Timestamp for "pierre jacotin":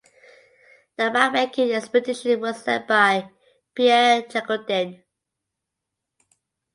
3.75-5.03